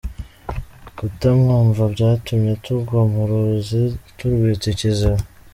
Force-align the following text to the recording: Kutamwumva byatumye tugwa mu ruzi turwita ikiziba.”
Kutamwumva 0.97 1.83
byatumye 1.93 2.53
tugwa 2.63 2.99
mu 3.11 3.21
ruzi 3.29 3.81
turwita 4.17 4.65
ikiziba.” 4.73 5.19